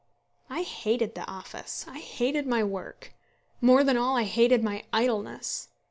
[0.49, 1.85] I hated the office.
[1.87, 3.13] I hated my work.
[3.61, 5.69] More than all I hated my idleness.